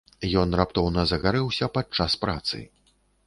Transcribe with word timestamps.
Ён 0.43 0.55
раптоўна 0.59 1.03
загарэўся 1.11 1.69
падчас 1.77 2.17
працы. 2.25 2.65